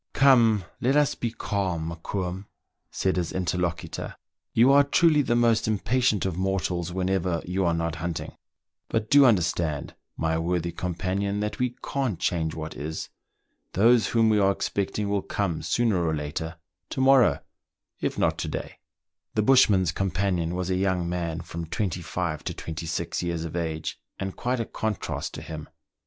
Come, 0.13 0.65
let's 0.79 1.13
be 1.13 1.29
calm, 1.29 1.87
Mokoum," 1.89 2.47
said 2.89 3.17
his 3.17 3.31
interlocutor. 3.31 4.15
"You 4.51 4.71
are 4.71 4.83
truly 4.83 5.21
the 5.21 5.35
most 5.35 5.67
impatient 5.67 6.25
of 6.25 6.35
mortals 6.39 6.91
whenever 6.91 7.39
you 7.45 7.65
are 7.65 7.73
not 7.75 7.97
hunting; 7.97 8.35
but 8.89 9.11
do 9.11 9.25
understand, 9.27 9.93
my 10.17 10.39
worthy 10.39 10.71
com 10.71 10.95
panion, 10.95 11.39
that 11.41 11.59
we 11.59 11.75
can't 11.87 12.19
change 12.19 12.55
what 12.55 12.75
is. 12.75 13.09
Those 13.73 14.07
whom 14.07 14.29
we 14.31 14.39
are 14.39 14.49
expecting 14.51 15.07
will 15.07 15.21
come 15.21 15.61
sooner 15.61 16.03
or 16.03 16.15
later— 16.15 16.57
to 16.89 16.99
morrow, 16.99 17.41
it 17.99 18.17
not 18.17 18.39
to 18.39 18.47
day." 18.47 18.79
The 19.35 19.43
bushman's 19.43 19.91
companion 19.91 20.55
was 20.55 20.71
a 20.71 20.77
young 20.77 21.07
man, 21.07 21.41
from 21.41 21.67
twenty 21.67 22.01
five 22.01 22.43
to 22.45 22.55
twenty 22.55 22.87
six 22.87 23.21
years 23.21 23.45
of 23.45 23.55
age, 23.55 23.99
and 24.17 24.35
quite 24.35 24.59
a 24.59 24.65
contrast 24.65 25.35
to 25.35 25.43
him. 25.43 25.69